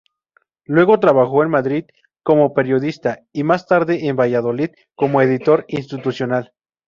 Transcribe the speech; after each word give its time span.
Luego, 0.65 0.99
trabajó 0.99 1.43
en 1.43 1.51
Madrid, 1.51 1.85
como 2.23 2.55
periodista, 2.55 3.19
y 3.31 3.43
más 3.43 3.67
tarde 3.67 4.07
en 4.07 4.15
Valladolid 4.15 4.71
como 4.95 5.21
editor 5.21 5.63
institucional. 5.67 6.53